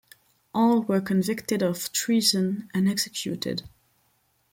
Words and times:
All 0.51 0.81
were 0.81 0.99
convicted 0.99 1.61
of 1.61 1.91
treason 1.91 2.71
and 2.73 2.89
executed. 2.89 3.69